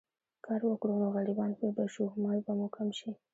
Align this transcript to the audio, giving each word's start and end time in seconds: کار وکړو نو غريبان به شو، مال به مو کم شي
کار 0.45 0.61
وکړو 0.67 0.95
نو 1.01 1.07
غريبان 1.15 1.51
به 1.75 1.85
شو، 1.93 2.05
مال 2.23 2.39
به 2.45 2.53
مو 2.59 2.67
کم 2.75 2.87
شي 2.97 3.11